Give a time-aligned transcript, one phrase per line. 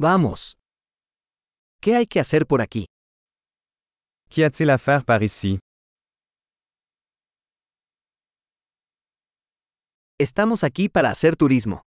[0.00, 0.56] Vamos.
[1.80, 2.86] ¿Qué hay que hacer por aquí?
[4.30, 5.58] Qu'y a-t-il à faire par ici?
[10.20, 11.82] Estamos aquí para hacer turismo.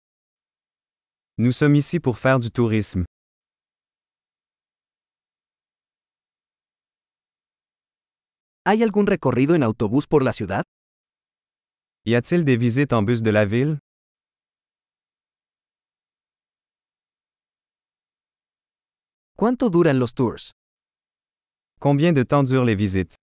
[1.37, 3.05] Nous sommes ici pour faire du tourisme.
[8.65, 10.63] ¿Hay algún recorrido en autobús por la ciudad?
[12.05, 13.79] Y a-t-il des visites en bus de la ville?
[19.41, 20.51] ¿Cuánto duran los tours?
[21.79, 23.15] Combien de temps durent les visites?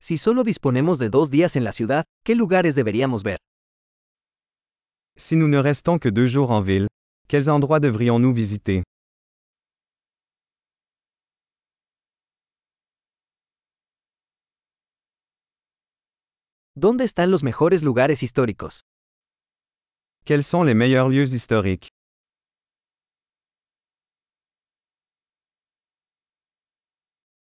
[0.00, 3.36] Si solo disponemos de dos días en la ciudad, ¿qué lugares deberíamos ver?
[5.18, 6.86] Si nous ne restons que deux jours en ville,
[7.28, 8.82] quels endroits devrions-nous visiter?
[16.74, 18.84] ¿Dónde están los mejores lugares históricos?
[20.28, 21.88] Quels sont les meilleurs lieux historiques?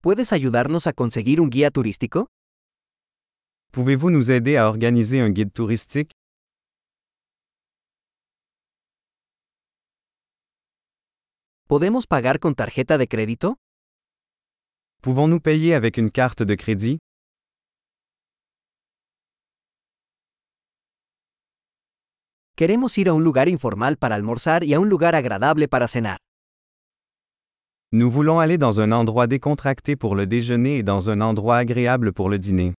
[0.03, 2.27] ¿Puedes ayudarnos a conseguir un guía turístico?
[3.71, 6.11] Pouvez-vous nous aider à organiser un guide touristique?
[11.67, 13.55] ¿Podemos pagar con tarjeta de crédito?
[15.01, 16.99] Pouvons-nous payer avec une carte de crédit?
[22.57, 26.19] Queremos ir a un lugar informal para almorzar y a un lugar agradable para cenar.
[27.91, 32.13] Nous voulons aller dans un endroit décontracté pour le déjeuner et dans un endroit agréable
[32.13, 32.73] pour le dîner.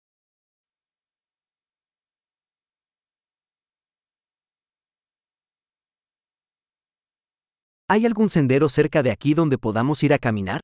[7.89, 10.61] ¿Hay algún sendero cerca de aquí donde podamos ir a caminar?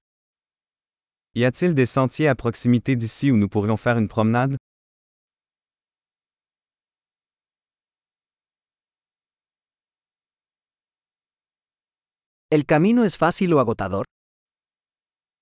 [1.35, 4.55] Y a-t-il des sentiers à proximité d'ici où nous pourrions faire une promenade?
[12.53, 14.03] ¿El camino es fácil o agotador?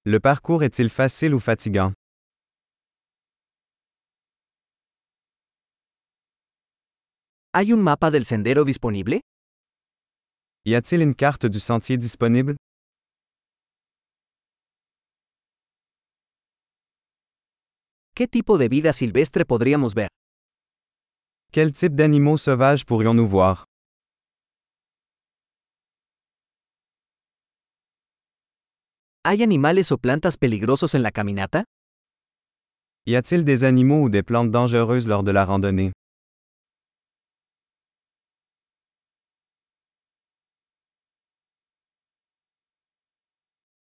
[0.05, 1.93] Le parcours est-il facile ou fatigant?
[7.52, 9.21] ¿Hay un mapa del sendero disponible?
[10.65, 12.58] Y a-t-il une carte du sentier disponible?
[18.14, 20.09] ¿Qué tipo de vida silvestre podríamos ver?
[21.52, 23.68] Quel type d'animaux sauvages pourrions-nous voir?
[29.25, 31.65] ¿Hay animales o plantas peligrosos en la caminata?
[33.05, 35.91] Y a-t-il des animaux ou des plantes dangereuses lors de la randonnée?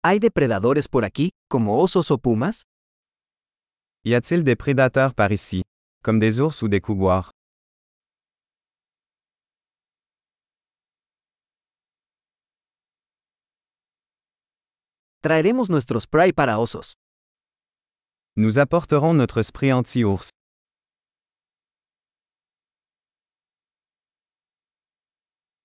[0.03, 2.63] ¿Hay depredadores por aquí, como osos o pumas?
[4.05, 5.63] Y a-t-il des prédateurs par ici,
[6.03, 7.31] comme des ours ou des couguars?
[15.25, 16.97] Traeremos nuestro spray para osos.
[18.35, 20.27] Nous apporterons notre spray anti-ours.